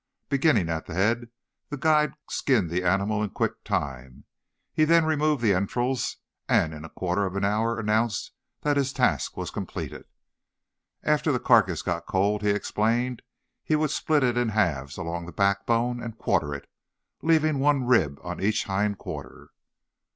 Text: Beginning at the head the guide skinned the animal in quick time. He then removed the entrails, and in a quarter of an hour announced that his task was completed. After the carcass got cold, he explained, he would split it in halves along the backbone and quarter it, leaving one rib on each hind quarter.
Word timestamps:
Beginning 0.29 0.67
at 0.67 0.87
the 0.87 0.95
head 0.95 1.29
the 1.69 1.77
guide 1.77 2.13
skinned 2.27 2.71
the 2.71 2.83
animal 2.83 3.21
in 3.21 3.29
quick 3.29 3.63
time. 3.63 4.23
He 4.73 4.83
then 4.83 5.05
removed 5.05 5.43
the 5.43 5.53
entrails, 5.53 6.17
and 6.49 6.73
in 6.73 6.83
a 6.83 6.89
quarter 6.89 7.27
of 7.27 7.35
an 7.35 7.45
hour 7.45 7.79
announced 7.79 8.31
that 8.61 8.77
his 8.77 8.93
task 8.93 9.37
was 9.37 9.51
completed. 9.51 10.05
After 11.03 11.31
the 11.31 11.39
carcass 11.39 11.83
got 11.83 12.07
cold, 12.07 12.41
he 12.41 12.49
explained, 12.49 13.21
he 13.63 13.75
would 13.75 13.91
split 13.91 14.23
it 14.23 14.37
in 14.39 14.49
halves 14.49 14.97
along 14.97 15.27
the 15.27 15.31
backbone 15.31 16.01
and 16.01 16.17
quarter 16.17 16.55
it, 16.55 16.67
leaving 17.21 17.59
one 17.59 17.83
rib 17.85 18.19
on 18.23 18.41
each 18.41 18.63
hind 18.63 18.97
quarter. 18.97 19.51